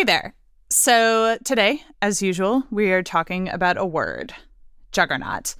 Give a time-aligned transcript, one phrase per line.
[0.00, 0.34] Hey there.
[0.70, 4.32] So, today, as usual, we are talking about a word
[4.92, 5.54] juggernaut.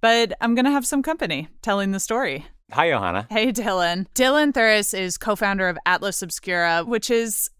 [0.00, 2.46] But I'm going to have some company telling the story.
[2.70, 3.26] Hi, Johanna.
[3.30, 4.06] Hey, Dylan.
[4.14, 7.50] Dylan Thuras is co founder of Atlas Obscura, which is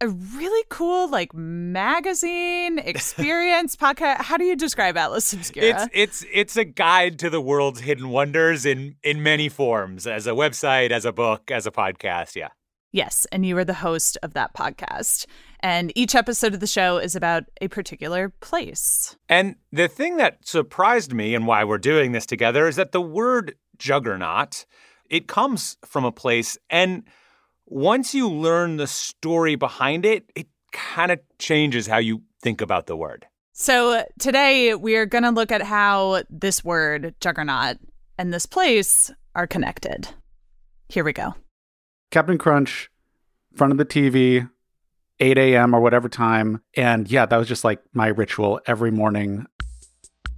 [0.00, 4.22] a really cool like magazine experience podcast.
[4.22, 5.66] How do you describe Atlas Obscura?
[5.66, 10.26] It's it's it's a guide to the world's hidden wonders in in many forms, as
[10.26, 12.34] a website, as a book, as a podcast.
[12.34, 12.48] Yeah.
[12.92, 15.26] Yes, and you are the host of that podcast.
[15.62, 19.16] And each episode of the show is about a particular place.
[19.28, 23.00] And the thing that surprised me and why we're doing this together is that the
[23.00, 24.64] word juggernaut,
[25.08, 27.04] it comes from a place and
[27.70, 32.86] once you learn the story behind it, it kind of changes how you think about
[32.86, 33.26] the word.
[33.52, 37.78] So today we are going to look at how this word, juggernaut,
[38.18, 40.08] and this place are connected.
[40.88, 41.34] Here we go.
[42.10, 42.90] Captain Crunch,
[43.54, 44.50] front of the TV,
[45.20, 45.74] 8 a.m.
[45.74, 46.62] or whatever time.
[46.76, 49.46] And yeah, that was just like my ritual every morning.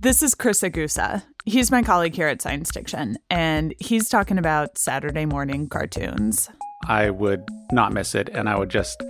[0.00, 1.22] This is Chris Egusa.
[1.44, 6.50] He's my colleague here at Science Diction, and he's talking about Saturday morning cartoons.
[6.88, 9.02] I would not miss it, and I would just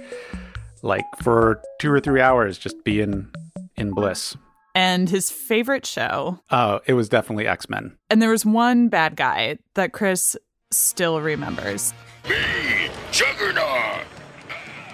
[0.82, 3.30] like for two or three hours just be in
[3.76, 4.36] in bliss.
[4.74, 6.40] And his favorite show.
[6.50, 7.96] Oh, it was definitely X Men.
[8.10, 10.36] And there was one bad guy that Chris
[10.70, 11.92] still remembers.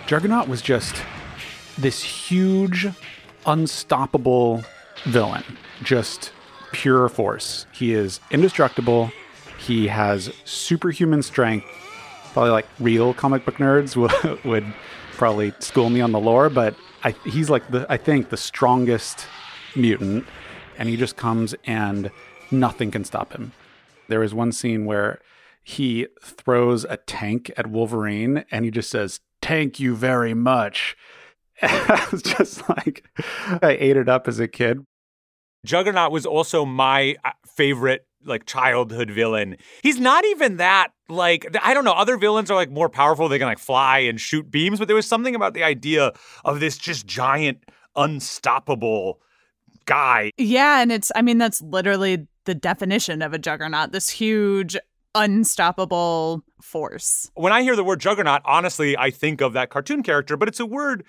[0.09, 0.97] Juggernaut was just
[1.77, 2.89] this huge,
[3.47, 4.65] unstoppable
[5.05, 5.45] villain,
[5.85, 6.33] just
[6.73, 7.67] pure force.
[7.73, 9.13] He is indestructible.
[9.59, 11.67] He has superhuman strength
[12.33, 14.65] probably like real comic book nerds would, would
[15.13, 19.27] probably school me on the lore, but I, he's like the I think the strongest
[19.77, 20.25] mutant,
[20.79, 22.11] and he just comes and
[22.51, 23.53] nothing can stop him.
[24.09, 25.21] There is one scene where
[25.63, 30.97] he throws a tank at Wolverine, and he just says, "Thank you very much."
[31.63, 33.05] I was just like,
[33.63, 34.79] I ate it up as a kid.
[35.67, 39.57] Juggernaut was also my uh, favorite like childhood villain.
[39.83, 41.93] He's not even that like I don't know.
[41.93, 43.29] Other villains are like more powerful.
[43.29, 46.13] They can like fly and shoot beams, but there was something about the idea
[46.45, 47.65] of this just giant,
[47.97, 49.21] unstoppable
[49.87, 50.31] guy.
[50.37, 53.93] Yeah, and it's I mean that's literally the definition of a juggernaut.
[53.93, 54.77] This huge
[55.15, 57.31] unstoppable force.
[57.35, 60.61] When I hear the word juggernaut, honestly, I think of that cartoon character, but it's
[60.61, 61.05] a word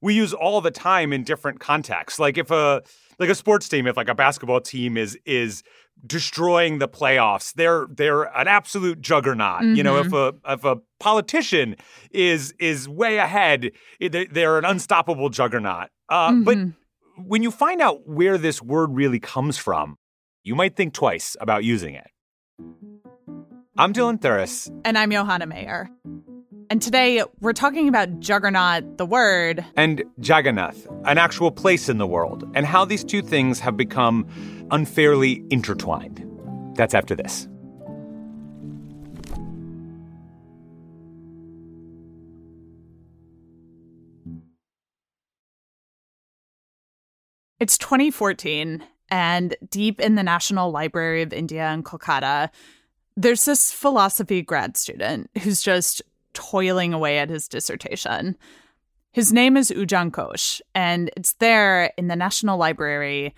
[0.00, 2.18] we use all the time in different contexts.
[2.18, 2.82] Like if a
[3.18, 5.62] like a sports team, if like a basketball team is is
[6.04, 7.54] destroying the playoffs.
[7.54, 9.62] They're they're an absolute juggernaut.
[9.62, 9.74] Mm-hmm.
[9.76, 10.46] You know, if mm-hmm.
[10.46, 11.76] a if a politician
[12.10, 13.70] is is way ahead,
[14.00, 15.88] they're an unstoppable juggernaut.
[16.08, 16.42] Uh, mm-hmm.
[16.42, 16.58] But
[17.24, 19.96] when you find out where this word really comes from,
[20.42, 22.08] you might think twice about using it.
[23.78, 24.70] I'm Dylan Thuras.
[24.84, 25.88] And I'm Johanna Mayer.
[26.68, 32.06] And today we're talking about Juggernaut, the word, and Jagannath, an actual place in the
[32.06, 34.26] world, and how these two things have become
[34.70, 36.22] unfairly intertwined.
[36.76, 37.48] That's after this.
[47.58, 52.50] It's 2014, and deep in the National Library of India in Kolkata,
[53.16, 56.02] there's this philosophy grad student who's just
[56.34, 58.36] toiling away at his dissertation.
[59.12, 63.34] His name is Ujaan Ghosh, and it's there in the National Library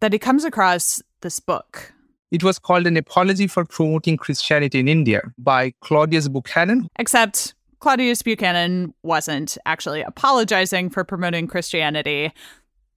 [0.00, 1.92] that he comes across this book.
[2.30, 6.88] It was called An Apology for Promoting Christianity in India by Claudius Buchanan.
[6.98, 12.32] Except Claudius Buchanan wasn't actually apologizing for promoting Christianity,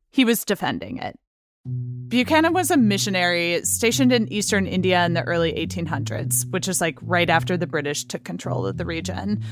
[0.09, 1.17] he was defending it.
[2.07, 6.97] Buchanan was a missionary stationed in eastern India in the early 1800s, which is like
[7.01, 9.43] right after the British took control of the region.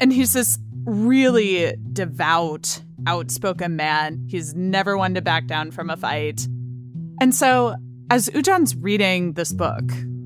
[0.00, 4.24] And he's this really devout, outspoken man.
[4.28, 6.46] He's never one to back down from a fight.
[7.20, 7.74] And so,
[8.10, 9.84] as Ujaan's reading this book,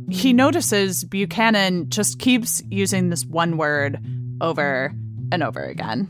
[0.09, 3.99] he notices Buchanan just keeps using this one word
[4.41, 4.93] over
[5.33, 6.09] and over again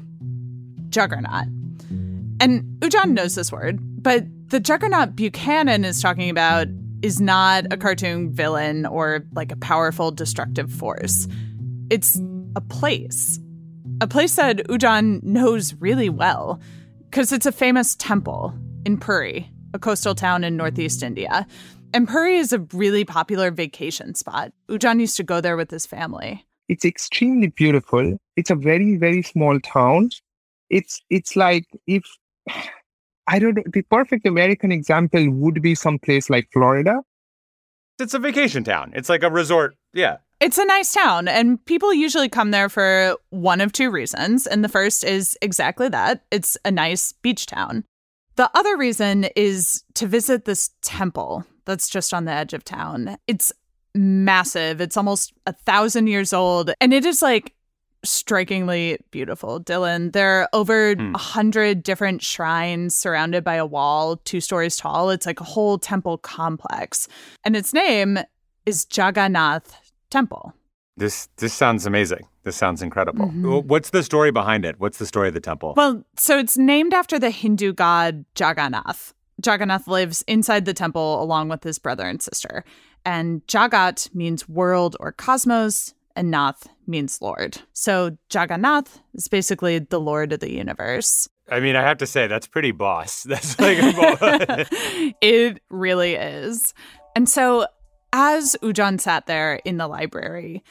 [0.92, 1.46] juggernaut.
[2.40, 6.66] And Ujaan knows this word, but the juggernaut Buchanan is talking about
[7.00, 11.26] is not a cartoon villain or like a powerful destructive force.
[11.88, 12.20] It's
[12.54, 13.40] a place.
[14.02, 16.60] A place that Ujaan knows really well
[17.08, 18.52] because it's a famous temple
[18.84, 21.46] in Puri, a coastal town in northeast India.
[21.94, 24.52] And Puri is a really popular vacation spot.
[24.68, 26.44] Ujaan used to go there with his family.
[26.68, 28.18] It's extremely beautiful.
[28.36, 30.10] It's a very, very small town.
[30.68, 32.04] It's it's like if
[33.26, 33.62] I don't know.
[33.72, 37.00] The perfect American example would be some place like Florida.
[37.98, 38.92] It's a vacation town.
[38.94, 39.76] It's like a resort.
[39.92, 40.16] Yeah.
[40.40, 44.46] It's a nice town, and people usually come there for one of two reasons.
[44.46, 47.84] And the first is exactly that it's a nice beach town.
[48.34, 53.18] The other reason is to visit this temple that's just on the edge of town.
[53.28, 53.52] It's
[53.94, 57.54] massive, it's almost a thousand years old, and it is like
[58.04, 60.12] strikingly beautiful, Dylan.
[60.12, 61.14] There are over a Hmm.
[61.14, 65.10] hundred different shrines surrounded by a wall, two stories tall.
[65.10, 67.08] It's like a whole temple complex.
[67.44, 68.18] And its name
[68.66, 69.74] is Jagannath
[70.10, 70.54] Temple.
[70.96, 72.26] This this sounds amazing.
[72.44, 73.26] This sounds incredible.
[73.28, 73.64] Mhm.
[73.64, 74.78] What's the story behind it?
[74.78, 75.74] What's the story of the temple?
[75.76, 79.14] Well, so it's named after the Hindu god Jagannath.
[79.44, 82.64] Jagannath lives inside the temple along with his brother and sister.
[83.04, 87.58] And Jagat means world or cosmos, and Nath means Lord.
[87.72, 91.28] So Jagannath is basically the Lord of the universe.
[91.50, 93.22] I mean, I have to say that's pretty boss.
[93.28, 94.68] That's like boss.
[95.20, 96.72] it really is.
[97.14, 97.66] And so,
[98.12, 100.62] as Ujaan sat there in the library,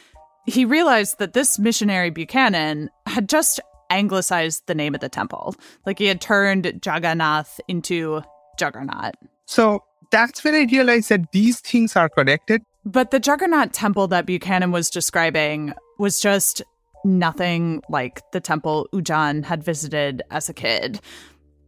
[0.45, 3.59] he realized that this missionary Buchanan had just
[3.89, 5.55] anglicized the name of the temple.
[5.85, 8.21] Like he had turned Jagannath into
[8.57, 9.15] Juggernaut.
[9.45, 12.61] So that's when I realized that these things are connected.
[12.83, 16.61] But the Juggernaut temple that Buchanan was describing was just
[17.05, 20.99] nothing like the temple Ujaan had visited as a kid.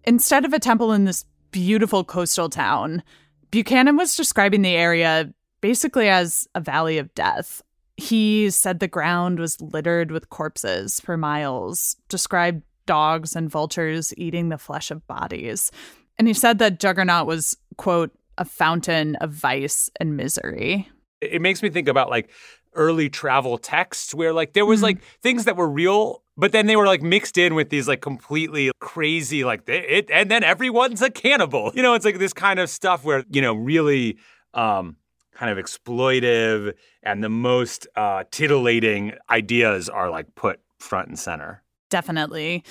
[0.06, 3.04] Instead of a temple in this beautiful coastal town,
[3.52, 5.32] Buchanan was describing the area
[5.62, 7.62] basically as a valley of death.
[7.96, 14.50] He said the ground was littered with corpses for miles, described dogs and vultures eating
[14.50, 15.72] the flesh of bodies.
[16.18, 20.90] And he said that Juggernaut was, quote, a fountain of vice and misery.
[21.32, 22.30] It makes me think about like
[22.76, 24.84] early travel texts where like there was Mhm.
[24.84, 28.02] like things that were real but then they were like mixed in with these like
[28.02, 32.60] completely crazy like it and then everyone's a cannibal you know it's like this kind
[32.60, 34.18] of stuff where you know really
[34.56, 34.96] um
[35.36, 36.74] kind of exploitive
[37.04, 42.64] and the most uh titillating ideas are like put front and center Definitely.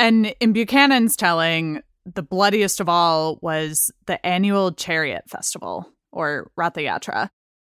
[0.00, 6.80] And in Buchanan's telling, the bloodiest of all was the annual Chariot Festival, or Ratha
[6.80, 7.28] Yatra.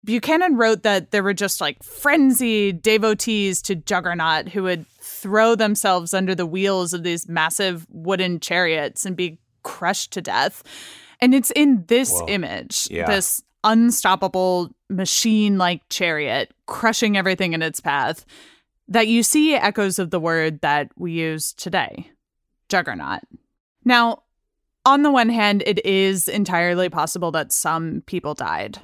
[0.04, 6.13] Buchanan wrote that there were just like frenzied devotees to Juggernaut who would throw themselves
[6.13, 10.63] under the wheels of these massive wooden chariots and be crushed to death.
[11.19, 12.28] And it's in this Whoa.
[12.28, 13.07] image, Yeah.
[13.07, 18.25] this unstoppable machine like chariot crushing everything in its path,
[18.88, 22.10] that you see echoes of the word that we use today
[22.69, 23.22] juggernaut.
[23.84, 24.24] Now,
[24.86, 28.80] on the one hand, it is entirely possible that some people died.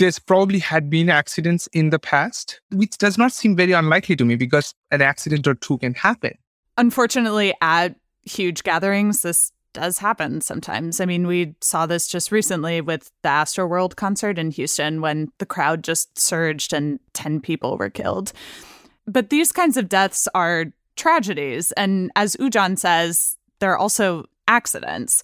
[0.00, 4.24] There's probably had been accidents in the past, which does not seem very unlikely to
[4.24, 6.38] me because an accident or two can happen.
[6.78, 11.02] Unfortunately, at huge gatherings, this does happen sometimes.
[11.02, 15.44] I mean, we saw this just recently with the Astroworld concert in Houston when the
[15.44, 18.32] crowd just surged and 10 people were killed.
[19.06, 21.72] But these kinds of deaths are tragedies.
[21.72, 25.22] And as Ujaan says, they're also accidents.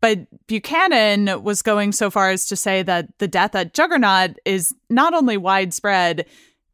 [0.00, 4.74] But Buchanan was going so far as to say that the death at Juggernaut is
[4.90, 6.24] not only widespread,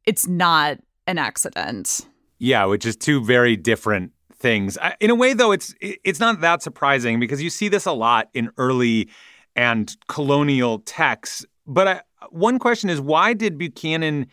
[0.04, 2.06] it's not an accident.
[2.38, 4.76] Yeah, which is two very different things.
[4.78, 7.92] I- In a way, though, it's it's not that surprising because you see this a
[7.92, 9.08] lot in early
[9.56, 11.46] and colonial texts.
[11.66, 12.00] But I,
[12.30, 14.26] one question is, why did Buchanan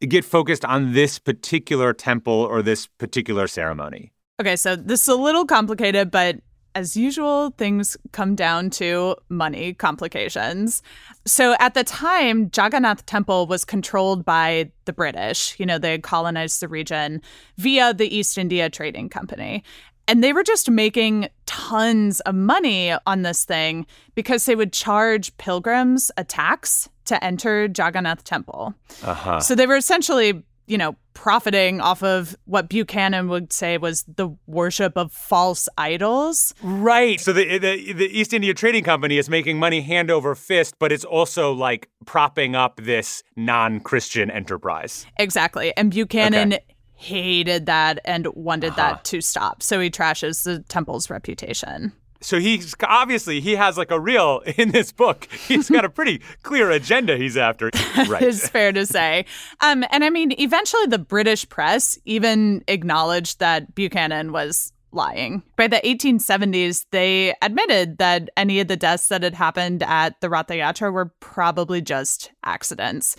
[0.00, 4.12] get focused on this particular temple or this particular ceremony?
[4.40, 6.40] Okay, so this is a little complicated, but
[6.74, 10.82] as usual, things come down to money complications.
[11.24, 15.58] So at the time, Jagannath Temple was controlled by the British.
[15.58, 17.22] You know, they had colonized the region
[17.56, 19.62] via the East India Trading Company.
[20.06, 25.34] And they were just making tons of money on this thing because they would charge
[25.38, 28.74] pilgrims a tax to enter Jagannath Temple.
[29.02, 29.40] Uh huh.
[29.40, 34.30] So they were essentially, you know, profiting off of what Buchanan would say was the
[34.46, 36.54] worship of false idols.
[36.62, 37.20] Right.
[37.20, 40.90] So the, the the East India Trading Company is making money hand over fist, but
[40.92, 45.06] it's also like propping up this non-Christian enterprise.
[45.18, 45.76] Exactly.
[45.76, 46.56] And Buchanan
[46.94, 48.92] hated that and wanted Uh-huh.
[48.94, 49.62] that to stop.
[49.62, 51.92] So he trashes the temple's reputation.
[52.24, 55.28] So he's obviously he has like a real in this book.
[55.46, 57.70] He's got a pretty clear agenda he's after.
[58.08, 58.22] Right.
[58.22, 59.24] is fair to say.
[59.60, 65.42] Um, and I mean, eventually the British press even acknowledged that Buchanan was lying.
[65.56, 70.28] By the 1870s, they admitted that any of the deaths that had happened at the
[70.28, 73.16] Ratha Yatra were probably just accidents.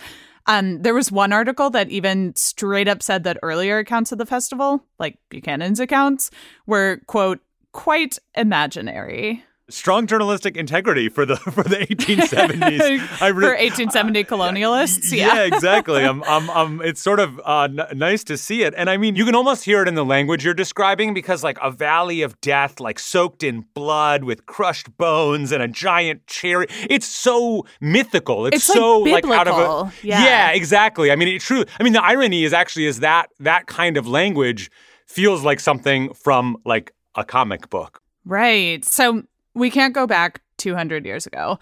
[0.48, 4.26] Um, there was one article that even straight up said that earlier accounts of the
[4.26, 6.30] festival, like Buchanan's accounts,
[6.68, 7.40] were, quote,
[7.76, 9.44] quite imaginary.
[9.70, 13.00] strong journalistic integrity for the for the 1870s.
[13.22, 15.12] I for 1870 colonialists.
[15.12, 16.04] Yeah, yeah exactly.
[16.06, 19.16] I'm, I'm, I'm, it's sort of uh, n- nice to see it, and I mean,
[19.16, 22.40] you can almost hear it in the language you're describing because, like, a valley of
[22.42, 26.68] death, like soaked in blood with crushed bones and a giant cherry.
[26.90, 28.46] It's so mythical.
[28.46, 30.52] It's, It's, so like, out of a Yeah.
[30.52, 31.12] exactly.
[31.12, 31.66] I mean, it true.
[31.80, 34.70] I mean, the irony is actually is that that kind of language
[35.08, 38.02] feels like something from like a comic book.
[38.26, 38.84] Right.
[38.86, 41.60] So we can't go back 200 years ago.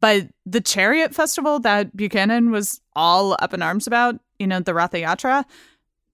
[0.00, 4.74] But the Chariot Festival that Buchanan was all up in arms about, you know, the
[4.74, 5.44] Ratha Yatra,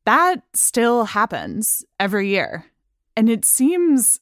[0.04, 2.66] that still happens every year.
[3.16, 4.20] And it seems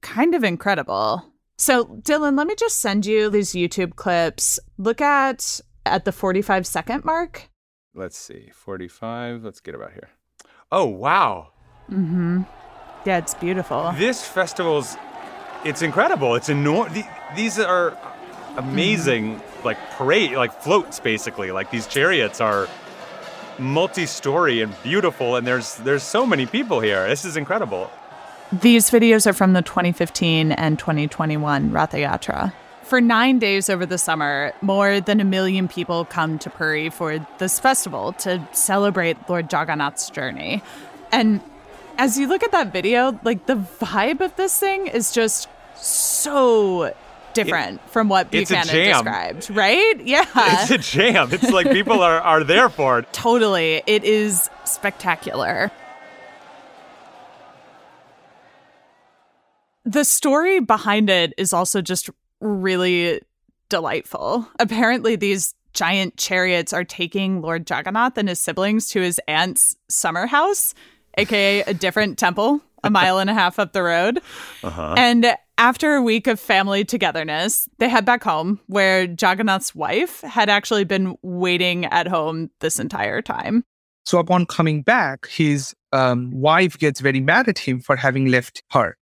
[0.00, 1.24] kind of incredible.
[1.56, 4.58] So, Dylan, let me just send you these YouTube clips.
[4.78, 7.48] Look at at the 45 second mark.
[7.94, 9.42] Let's see, 45.
[9.42, 10.10] Let's get about here.
[10.70, 11.52] Oh, wow.
[11.90, 12.46] Mhm.
[13.08, 13.94] Yeah, it's beautiful.
[13.96, 14.98] This festival's
[15.64, 16.34] it's incredible.
[16.34, 17.04] It's enormous.
[17.34, 17.96] These are
[18.58, 19.64] amazing mm.
[19.64, 21.50] like parade like floats basically.
[21.50, 22.68] Like these chariots are
[23.58, 27.08] multi-story and beautiful and there's there's so many people here.
[27.08, 27.90] This is incredible.
[28.52, 32.52] These videos are from the 2015 and 2021 Ratha Yatra.
[32.82, 37.26] For nine days over the summer, more than a million people come to Puri for
[37.38, 40.62] this festival to celebrate Lord Jagannath's journey.
[41.10, 41.40] And
[41.98, 46.94] as you look at that video, like the vibe of this thing is just so
[47.34, 49.94] different from what Buchanan described, right?
[50.04, 50.24] Yeah.
[50.34, 51.28] It's a jam.
[51.32, 53.12] It's like people are are there for it.
[53.12, 53.82] Totally.
[53.86, 55.70] It is spectacular.
[59.84, 63.20] The story behind it is also just really
[63.68, 64.46] delightful.
[64.58, 70.26] Apparently, these giant chariots are taking Lord Jagannath and his siblings to his aunt's summer
[70.26, 70.74] house,
[71.18, 74.20] aka a different temple a mile and a half up the road.
[74.62, 74.94] Uh-huh.
[74.96, 80.48] And after a week of family togetherness, they head back home where Jagannath's wife had
[80.48, 83.64] actually been waiting at home this entire time.
[84.04, 88.62] So upon coming back, his um, wife gets very mad at him for having left
[88.70, 88.96] her.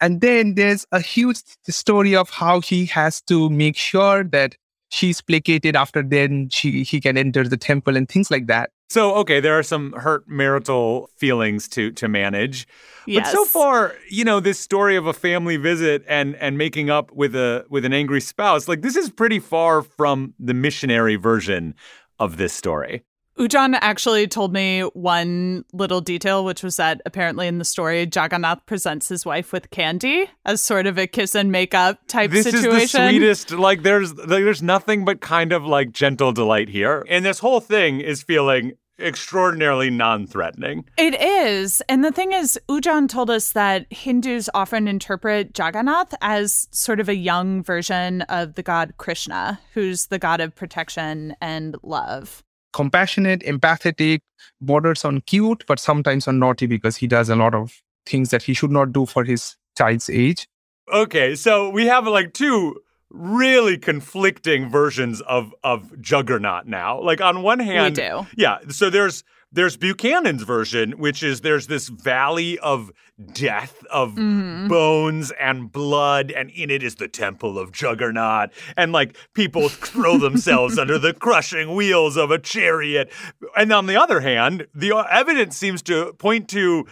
[0.00, 4.54] And then there's a huge story of how he has to make sure that
[4.90, 8.70] she's placated after then she he can enter the temple and things like that.
[8.88, 12.68] So okay, there are some hurt marital feelings to to manage.
[13.06, 13.26] Yes.
[13.26, 17.10] But so far, you know, this story of a family visit and and making up
[17.12, 21.74] with a with an angry spouse, like this is pretty far from the missionary version
[22.18, 23.02] of this story.
[23.38, 28.64] Ujaan actually told me one little detail, which was that apparently in the story, Jagannath
[28.64, 32.44] presents his wife with candy as sort of a kiss and make up type This
[32.44, 32.72] situation.
[32.72, 33.50] is the sweetest.
[33.52, 38.00] Like there's there's nothing but kind of like gentle delight here, and this whole thing
[38.00, 40.86] is feeling extraordinarily non-threatening.
[40.96, 41.82] It is.
[41.86, 47.10] And the thing is, Ujaan told us that Hindus often interpret Jagannath as sort of
[47.10, 52.42] a young version of the god Krishna, who's the god of protection and love.
[52.76, 54.20] Compassionate, empathetic,
[54.60, 58.42] borders on cute, but sometimes on naughty because he does a lot of things that
[58.42, 60.46] he should not do for his child's age.
[60.92, 62.76] Okay, so we have like two
[63.08, 67.00] really conflicting versions of of Juggernaut now.
[67.00, 68.26] Like on one hand, we do.
[68.36, 68.58] yeah.
[68.68, 69.24] So there's
[69.56, 72.92] there's Buchanan's version, which is there's this valley of
[73.32, 74.68] death of Mhm.
[74.68, 80.18] bones and blood, and in it is the temple of Juggernaut, and like people throw
[80.18, 83.10] themselves under the crushing wheels of a chariot.
[83.56, 86.86] And on the other hand, the evidence seems to point to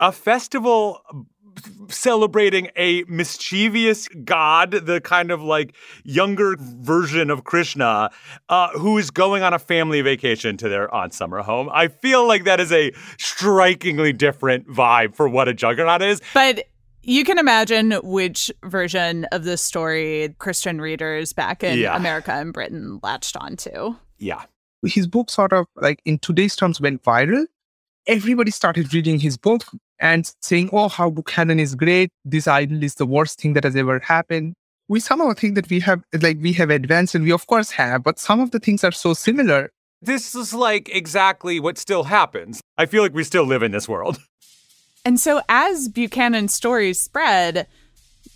[0.00, 1.00] a festival
[1.88, 8.10] celebrating a mischievous god, the kind of like younger version of Krishna,
[8.48, 11.68] uh, who is going on a family vacation to their aunt's summer home.
[11.72, 16.20] I feel like that is a strikingly different vibe for what a juggernaut is.
[16.32, 16.64] But
[17.02, 21.96] you can imagine which version of this story Christian readers back in Yeah.
[21.96, 23.96] America and Britain latched onto.
[24.18, 24.44] Yeah.
[24.84, 27.46] His book sort of like in today's terms went viral.
[28.06, 29.64] Everybody started reading his book
[29.98, 32.10] and saying, Oh, how Buchanan is great.
[32.24, 34.54] This idol is the worst thing that has ever happened.
[34.88, 38.02] We somehow think that we have like we have advanced and we of course have,
[38.02, 39.70] but some of the things are so similar
[40.02, 42.60] This is like exactly what still happens.
[42.76, 44.18] I feel like we still live in this world.
[45.06, 47.66] And so, as Buchanan's stories spread,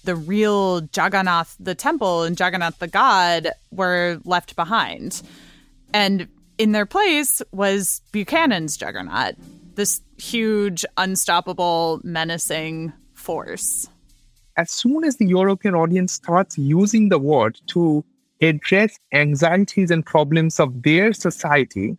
[0.04, 5.22] the real Jagannath, the temple, and Jagannath, the god, were left behind.
[5.94, 9.36] And in their place was Buchanan's Juggernaut,
[9.78, 13.88] this huge, unstoppable, menacing force.
[14.58, 18.04] as soon as the European audience starts using the word to
[18.42, 21.96] address anxieties and problems of their society,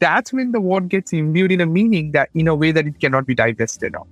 [0.00, 2.98] that's when the word gets imbued in a meaning that in a way that it
[2.98, 4.06] cannot be divested of.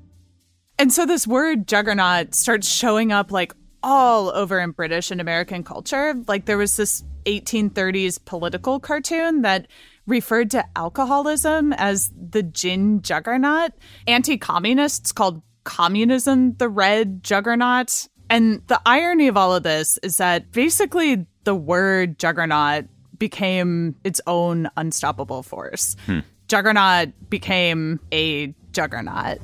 [0.79, 5.65] And so, this word Juggernaut starts showing up like all over in British and American
[5.65, 6.15] culture.
[6.27, 9.67] Like there was this 1830s political cartoon that
[10.11, 13.73] referred to alcoholism as the gin juggernaut.
[14.07, 18.09] Anti communists called communism the red juggernaut.
[18.29, 22.87] And the irony of all of this is that basically the word juggernaut
[23.19, 25.97] became its own unstoppable force.
[26.07, 26.21] Hmm.
[26.49, 29.39] Juggernaut became a juggernaut.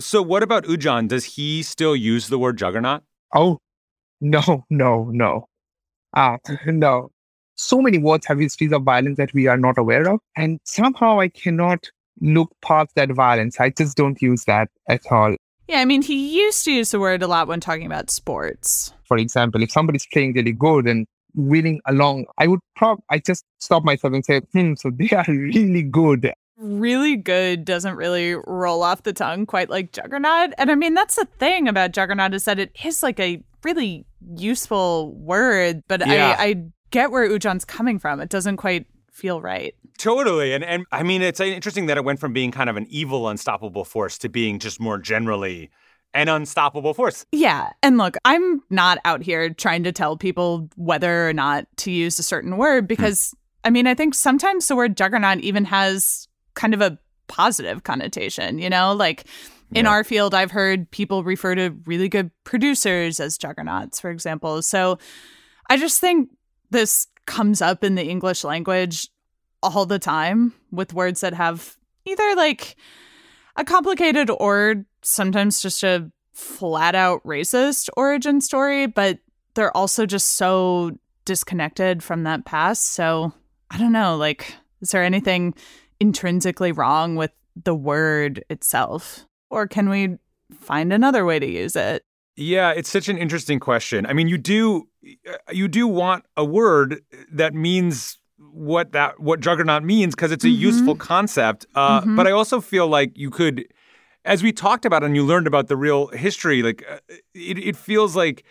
[0.00, 1.08] So, what about Ujaan?
[1.08, 3.02] Does he still use the word juggernaut?
[3.34, 3.58] Oh,
[4.20, 5.46] no, no, no.
[6.14, 7.10] Ah, no.
[7.56, 10.20] So many words have histories of violence that we are not aware of.
[10.36, 11.88] And somehow I cannot
[12.20, 13.60] look past that violence.
[13.60, 15.36] I just don't use that at all.
[15.68, 18.92] Yeah, I mean, he used to use the word a lot when talking about sports.
[19.04, 23.44] For example, if somebody's playing really good and winning along, I would prob I just
[23.58, 26.32] stop myself and say, hmm, so they are really good.
[26.56, 30.52] Really good doesn't really roll off the tongue quite like Juggernaut.
[30.58, 34.06] And I mean, that's the thing about Juggernaut is that it is like a really
[34.36, 36.36] useful word, but yeah.
[36.38, 38.20] I, I get where Ujaan's coming from.
[38.20, 39.74] It doesn't quite feel right.
[39.98, 40.54] Totally.
[40.54, 43.28] And and I mean it's interesting that it went from being kind of an evil
[43.28, 45.70] unstoppable force to being just more generally
[46.14, 47.26] an unstoppable force.
[47.32, 47.70] Yeah.
[47.82, 52.18] And look, I'm not out here trying to tell people whether or not to use
[52.20, 53.40] a certain word because hmm.
[53.66, 56.98] I mean, I think sometimes the word juggernaut even has kind of a
[57.28, 58.92] positive connotation, you know?
[58.92, 59.24] Like
[59.74, 59.90] in yeah.
[59.90, 64.60] our field, I've heard people refer to really good producers as juggernauts, for example.
[64.60, 64.98] So
[65.70, 66.28] I just think
[66.74, 69.08] this comes up in the English language
[69.62, 72.76] all the time with words that have either like
[73.56, 79.20] a complicated or sometimes just a flat out racist origin story, but
[79.54, 80.90] they're also just so
[81.24, 82.92] disconnected from that past.
[82.92, 83.32] So
[83.70, 85.54] I don't know, like, is there anything
[86.00, 87.30] intrinsically wrong with
[87.62, 89.26] the word itself?
[89.48, 90.18] Or can we
[90.58, 92.04] find another way to use it?
[92.36, 94.06] Yeah, it's such an interesting question.
[94.06, 94.88] I mean, you do
[95.50, 100.48] you do want a word that means what that what juggernaut means because it's a
[100.48, 100.62] mm-hmm.
[100.62, 101.66] useful concept.
[101.74, 102.16] Uh, mm-hmm.
[102.16, 103.66] But I also feel like you could,
[104.24, 106.98] as we talked about and you learned about the real history, like uh,
[107.34, 108.44] it, it feels like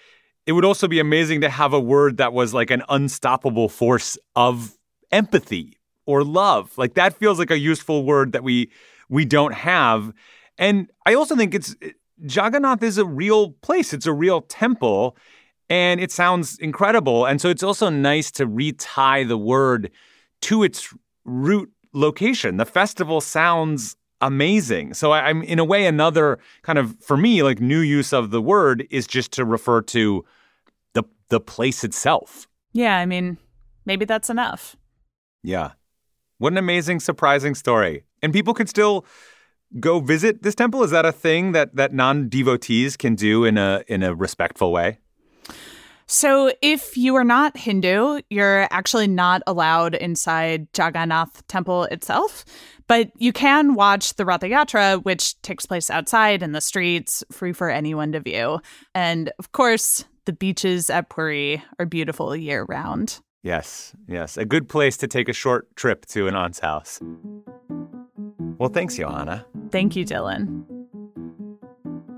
[0.45, 4.17] it would also be amazing to have a word that was like an unstoppable force
[4.35, 4.77] of
[5.11, 6.77] empathy or love.
[6.77, 8.69] Like that feels like a useful word that we
[9.09, 10.13] we don't have.
[10.57, 11.75] And I also think it's
[12.21, 13.93] Jagannath is a real place.
[13.93, 15.17] It's a real temple
[15.69, 17.25] and it sounds incredible.
[17.25, 19.91] And so it's also nice to retie the word
[20.41, 20.93] to its
[21.25, 22.57] root location.
[22.57, 24.93] The festival sounds amazing.
[24.93, 28.31] So I, am in a way another kind of for me like new use of
[28.31, 30.25] the word is just to refer to
[30.93, 32.47] the the place itself.
[32.71, 33.37] Yeah, I mean,
[33.85, 34.75] maybe that's enough.
[35.43, 35.71] Yeah.
[36.37, 38.03] What an amazing surprising story.
[38.21, 39.05] And people can still
[39.79, 40.83] go visit this temple?
[40.83, 44.99] Is that a thing that that non-devotees can do in a in a respectful way?
[46.05, 52.43] So, if you are not Hindu, you're actually not allowed inside Jagannath temple itself,
[52.87, 57.53] but you can watch the Ratha Yatra, which takes place outside in the streets, free
[57.53, 58.59] for anyone to view.
[58.93, 63.19] And of course, the beaches at Puri are beautiful year round.
[63.41, 64.37] Yes, yes.
[64.37, 66.99] A good place to take a short trip to an aunt's house.
[68.57, 69.45] Well, thanks, Johanna.
[69.69, 70.72] Thank you, Dylan.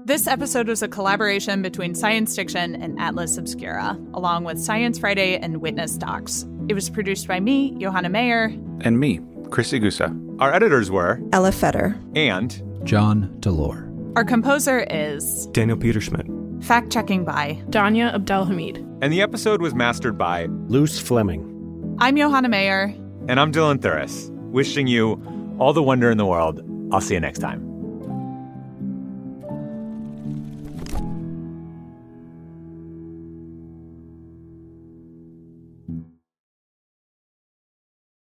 [0.06, 5.36] This episode was a collaboration between Science Diction and Atlas Obscura, along with Science Friday
[5.36, 6.46] and Witness Docs.
[6.70, 8.56] It was produced by me, Johanna Mayer.
[8.82, 10.14] And me, Chris Egusa.
[10.40, 13.92] Our editors were Elah Feder and John Delore.
[14.16, 16.64] Our composer is Daniel Peterschmidt.
[16.64, 18.78] Fact checking by Danya AbdelHameid.
[19.02, 21.98] And the episode was mastered by Luz Fleming.
[21.98, 22.94] I'm Johanna Mayer.
[23.28, 25.20] And I'm Dylan Thuras, wishing you
[25.58, 26.62] all the wonder in the world.
[26.94, 27.75] I'll see you next time.